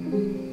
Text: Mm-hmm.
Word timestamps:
Mm-hmm. 0.00 0.47